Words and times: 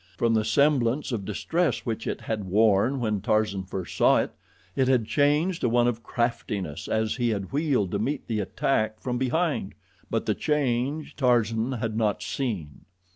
From 0.17 0.33
the 0.33 0.43
semblance 0.43 1.11
of 1.11 1.25
distress 1.25 1.81
which 1.85 2.07
it 2.07 2.21
had 2.21 2.45
worn 2.45 2.99
when 2.99 3.21
Tarzan 3.21 3.65
first 3.65 3.95
saw 3.95 4.17
it, 4.17 4.31
it 4.75 4.87
had 4.87 5.05
changed 5.05 5.61
to 5.61 5.69
one 5.69 5.87
of 5.87 6.01
craftiness 6.01 6.87
as 6.87 7.17
he 7.17 7.29
had 7.29 7.51
wheeled 7.51 7.91
to 7.91 7.99
meet 7.99 8.25
the 8.25 8.39
attack 8.39 8.99
from 8.99 9.19
behind; 9.19 9.75
but 10.09 10.25
the 10.25 10.33
change 10.33 11.15
Tarzan 11.15 11.73
had 11.73 11.95
not 11.95 12.23
seen. 12.23 12.85